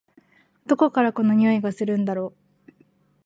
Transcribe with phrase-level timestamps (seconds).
[0.65, 2.33] どこからこの匂いがするんだろ？